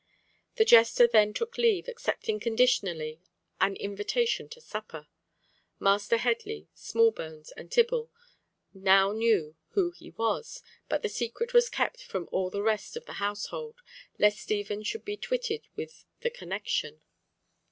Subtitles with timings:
[0.55, 3.21] The jester then took leave, accepting conditionally
[3.59, 5.05] an invitation to supper.
[5.79, 8.09] Master Headley, Smallbones, and Tibble
[8.73, 13.05] now knew who he was, but the secret was kept from all the rest of
[13.05, 13.75] the household,
[14.17, 17.03] lest Stephen should be twitted with the connection.